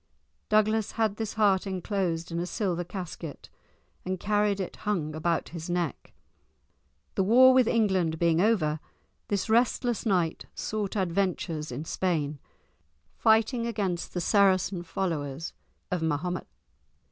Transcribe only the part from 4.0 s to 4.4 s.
and